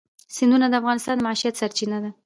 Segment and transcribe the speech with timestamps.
[0.35, 2.09] سیندونه د افغانانو د معیشت سرچینه ده.